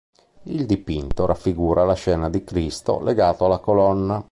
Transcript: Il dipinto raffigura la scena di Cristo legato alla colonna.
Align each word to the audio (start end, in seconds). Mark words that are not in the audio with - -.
Il 0.45 0.65
dipinto 0.65 1.27
raffigura 1.27 1.85
la 1.85 1.93
scena 1.93 2.27
di 2.27 2.43
Cristo 2.43 3.03
legato 3.03 3.45
alla 3.45 3.59
colonna. 3.59 4.19